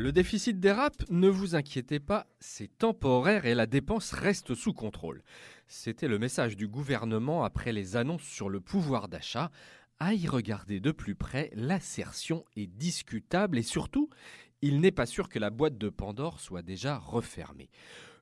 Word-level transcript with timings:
Le 0.00 0.12
déficit 0.12 0.58
dérape, 0.58 1.04
ne 1.10 1.28
vous 1.28 1.56
inquiétez 1.56 2.00
pas, 2.00 2.26
c'est 2.38 2.78
temporaire 2.78 3.44
et 3.44 3.54
la 3.54 3.66
dépense 3.66 4.12
reste 4.12 4.54
sous 4.54 4.72
contrôle. 4.72 5.22
C'était 5.66 6.08
le 6.08 6.18
message 6.18 6.56
du 6.56 6.68
gouvernement 6.68 7.44
après 7.44 7.70
les 7.70 7.96
annonces 7.96 8.22
sur 8.22 8.48
le 8.48 8.60
pouvoir 8.60 9.08
d'achat. 9.08 9.50
À 9.98 10.14
y 10.14 10.26
regarder 10.26 10.80
de 10.80 10.90
plus 10.90 11.14
près, 11.14 11.50
l'assertion 11.52 12.46
est 12.56 12.66
discutable 12.66 13.58
et 13.58 13.62
surtout, 13.62 14.08
il 14.62 14.80
n'est 14.80 14.90
pas 14.90 15.04
sûr 15.04 15.28
que 15.28 15.38
la 15.38 15.50
boîte 15.50 15.76
de 15.76 15.90
Pandore 15.90 16.40
soit 16.40 16.62
déjà 16.62 16.96
refermée. 16.96 17.68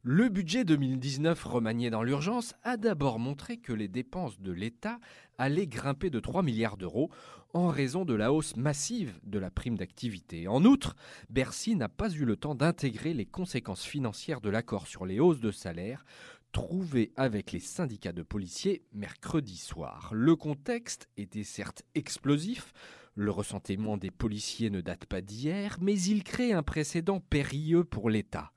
Le 0.05 0.29
budget 0.29 0.65
2019 0.65 1.43
remanié 1.43 1.91
dans 1.91 2.05
l'urgence 2.05 2.55
a 2.63 2.77
d'abord 2.77 3.19
montré 3.19 3.57
que 3.57 3.73
les 3.73 3.89
dépenses 3.89 4.41
de 4.41 4.53
l'État 4.53 5.01
allaient 5.39 5.67
grimper 5.67 6.09
de 6.09 6.21
3 6.21 6.45
milliards 6.45 6.77
d'euros 6.77 7.11
en 7.53 7.67
raison 7.67 8.05
de 8.05 8.15
la 8.15 8.33
hausse 8.33 8.55
massive 8.57 9.19
de 9.25 9.41
la 9.41 9.51
prime 9.51 9.77
d'activité. 9.77 10.47
En 10.47 10.65
outre, 10.65 10.95
Bercy 11.31 11.75
n'a 11.75 11.89
pas 11.89 12.11
eu 12.11 12.25
le 12.25 12.37
temps 12.37 12.55
d'intégrer 12.55 13.13
les 13.13 13.27
conséquences 13.27 13.85
financières 13.85 14.41
de 14.41 14.51
l'accord 14.51 14.87
sur 14.87 15.05
les 15.05 15.19
hausses 15.19 15.41
de 15.41 15.51
salaire 15.51 16.05
trouvé 16.53 17.13
avec 17.17 17.53
les 17.53 17.61
syndicats 17.61 18.13
de 18.13 18.23
policiers 18.23 18.85
mercredi 18.93 19.57
soir. 19.57 20.11
Le 20.13 20.37
contexte 20.37 21.09
était 21.17 21.45
certes 21.45 21.83
explosif, 21.95 22.73
le 23.19 23.33
ressentiment 23.33 23.97
des 23.97 24.13
policiers 24.13 24.71
ne 24.71 24.81
date 24.81 25.05
pas 25.05 25.21
d'hier, 25.21 25.77
mais 25.81 26.01
il 26.01 26.23
crée 26.23 26.53
un 26.53 26.63
précédent 26.63 27.19
périlleux 27.19 27.83
pour 27.83 28.11
l'État. 28.11 28.53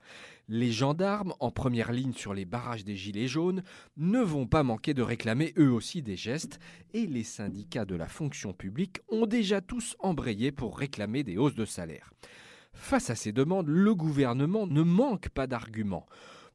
Les 0.48 0.70
gendarmes, 0.70 1.34
en 1.40 1.50
première 1.50 1.90
ligne 1.90 2.12
sur 2.12 2.32
les 2.32 2.44
barrages 2.44 2.84
des 2.84 2.94
Gilets 2.94 3.26
jaunes, 3.26 3.64
ne 3.96 4.20
vont 4.20 4.46
pas 4.46 4.62
manquer 4.62 4.94
de 4.94 5.02
réclamer 5.02 5.52
eux 5.58 5.72
aussi 5.72 6.00
des 6.00 6.16
gestes, 6.16 6.60
et 6.94 7.06
les 7.06 7.24
syndicats 7.24 7.84
de 7.84 7.96
la 7.96 8.06
fonction 8.06 8.52
publique 8.52 9.00
ont 9.08 9.26
déjà 9.26 9.60
tous 9.60 9.96
embrayé 9.98 10.52
pour 10.52 10.78
réclamer 10.78 11.24
des 11.24 11.38
hausses 11.38 11.56
de 11.56 11.64
salaire. 11.64 12.12
Face 12.72 13.10
à 13.10 13.16
ces 13.16 13.32
demandes, 13.32 13.68
le 13.68 13.94
gouvernement 13.96 14.68
ne 14.68 14.82
manque 14.82 15.28
pas 15.30 15.48
d'arguments. 15.48 16.06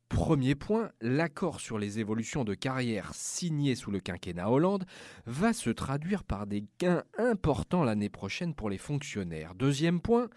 Premier 0.10 0.56
point, 0.56 0.92
l'accord 1.02 1.60
sur 1.60 1.78
les 1.78 2.00
évolutions 2.00 2.44
de 2.44 2.54
carrière 2.54 3.14
signé 3.14 3.76
sous 3.76 3.92
le 3.92 4.00
quinquennat 4.00 4.50
Hollande 4.50 4.86
va 5.26 5.52
se 5.54 5.70
traduire 5.70 6.24
par 6.24 6.48
des 6.48 6.66
gains 6.80 7.04
importants 7.18 7.84
l'année 7.84 8.10
prochaine 8.10 8.54
pour 8.54 8.70
les 8.70 8.78
fonctionnaires. 8.78 9.54
Deuxième 9.54 10.00
point, 10.00 10.30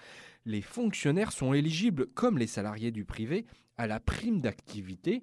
les 0.45 0.63
fonctionnaires 0.63 1.33
sont 1.33 1.55
éligibles, 1.55 2.07
comme 2.15 2.37
les 2.37 2.49
salariés 2.49 2.91
du 2.91 3.05
privé, 3.05 3.47
à 3.77 3.87
la 3.87 4.01
prime 4.01 4.41
d'activité 4.41 5.23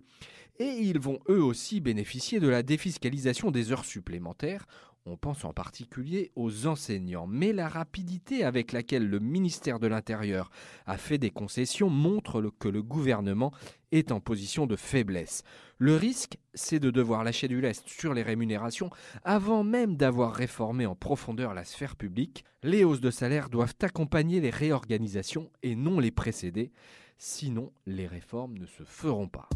et 0.59 0.65
ils 0.65 0.99
vont 0.99 1.19
eux 1.29 1.43
aussi 1.43 1.79
bénéficier 1.79 2.39
de 2.39 2.47
la 2.47 2.63
défiscalisation 2.63 3.51
des 3.51 3.71
heures 3.71 3.85
supplémentaires 3.85 4.65
on 5.07 5.17
pense 5.17 5.45
en 5.45 5.53
particulier 5.53 6.31
aux 6.35 6.67
enseignants, 6.67 7.27
mais 7.27 7.53
la 7.53 7.69
rapidité 7.69 8.43
avec 8.43 8.71
laquelle 8.71 9.07
le 9.07 9.19
ministère 9.19 9.79
de 9.79 9.87
l'Intérieur 9.87 10.49
a 10.85 10.97
fait 10.97 11.17
des 11.17 11.29
concessions 11.29 11.89
montre 11.89 12.51
que 12.59 12.67
le 12.67 12.83
gouvernement 12.83 13.53
est 13.91 14.11
en 14.11 14.19
position 14.19 14.67
de 14.67 14.75
faiblesse. 14.75 15.43
Le 15.77 15.95
risque, 15.95 16.37
c'est 16.53 16.79
de 16.79 16.91
devoir 16.91 17.23
lâcher 17.23 17.47
du 17.47 17.61
lest 17.61 17.87
sur 17.87 18.13
les 18.13 18.23
rémunérations 18.23 18.89
avant 19.23 19.63
même 19.63 19.95
d'avoir 19.95 20.33
réformé 20.33 20.85
en 20.85 20.95
profondeur 20.95 21.53
la 21.53 21.63
sphère 21.63 21.95
publique. 21.95 22.43
Les 22.63 22.83
hausses 22.83 23.01
de 23.01 23.11
salaire 23.11 23.49
doivent 23.49 23.75
accompagner 23.81 24.41
les 24.41 24.49
réorganisations 24.49 25.49
et 25.63 25.75
non 25.75 25.99
les 25.99 26.11
précéder, 26.11 26.71
sinon 27.17 27.71
les 27.85 28.07
réformes 28.07 28.57
ne 28.57 28.65
se 28.65 28.83
feront 28.83 29.29
pas. 29.29 29.47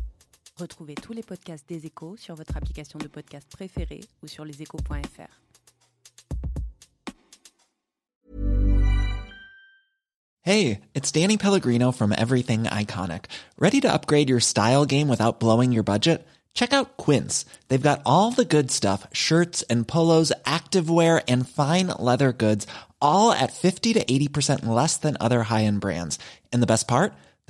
Retrouvez 0.61 0.93
tous 0.93 1.13
les 1.13 1.23
podcasts 1.23 1.67
des 1.67 1.87
échos 1.87 2.15
sur 2.17 2.35
votre 2.35 2.55
application 2.55 2.99
de 2.99 3.07
podcast 3.07 3.47
préférée 3.51 4.01
ou 4.21 4.27
sur 4.27 4.45
leséchos.fr. 4.45 5.41
Hey, 10.43 10.81
it's 10.93 11.11
Danny 11.11 11.37
Pellegrino 11.37 11.91
from 11.91 12.13
Everything 12.15 12.65
Iconic. 12.65 13.25
Ready 13.57 13.81
to 13.81 13.91
upgrade 13.91 14.29
your 14.29 14.39
style 14.39 14.85
game 14.85 15.09
without 15.09 15.39
blowing 15.39 15.71
your 15.71 15.83
budget? 15.83 16.27
Check 16.53 16.73
out 16.73 16.95
Quince. 16.97 17.45
They've 17.69 17.81
got 17.81 18.03
all 18.05 18.29
the 18.29 18.45
good 18.45 18.69
stuff 18.69 19.07
shirts 19.13 19.63
and 19.63 19.87
polos, 19.87 20.31
activewear, 20.45 21.23
and 21.27 21.49
fine 21.49 21.87
leather 21.87 22.33
goods, 22.33 22.67
all 23.01 23.31
at 23.31 23.51
50 23.51 23.93
to 23.93 24.05
80% 24.05 24.65
less 24.67 24.97
than 24.97 25.17
other 25.19 25.41
high 25.41 25.63
end 25.63 25.81
brands. 25.81 26.19
And 26.53 26.61
the 26.61 26.67
best 26.67 26.87
part? 26.87 27.13